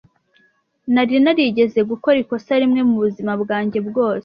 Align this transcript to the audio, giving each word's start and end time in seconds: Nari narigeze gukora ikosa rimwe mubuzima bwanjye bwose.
Nari 0.93 1.15
narigeze 1.23 1.79
gukora 1.91 2.17
ikosa 2.23 2.53
rimwe 2.61 2.81
mubuzima 2.89 3.31
bwanjye 3.41 3.79
bwose. 3.87 4.19